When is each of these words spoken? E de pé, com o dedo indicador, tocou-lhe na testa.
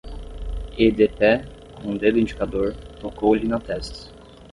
E 0.79 0.91
de 0.91 1.07
pé, 1.07 1.45
com 1.75 1.91
o 1.91 1.97
dedo 1.99 2.17
indicador, 2.17 2.73
tocou-lhe 2.99 3.47
na 3.47 3.59
testa. 3.59 4.11